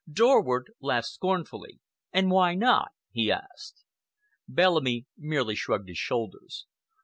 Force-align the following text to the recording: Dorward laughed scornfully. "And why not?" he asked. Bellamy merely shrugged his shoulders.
Dorward 0.11 0.71
laughed 0.81 1.09
scornfully. 1.09 1.79
"And 2.11 2.31
why 2.31 2.55
not?" 2.55 2.89
he 3.11 3.31
asked. 3.31 3.83
Bellamy 4.47 5.05
merely 5.15 5.53
shrugged 5.53 5.89
his 5.89 5.99
shoulders. 5.99 6.65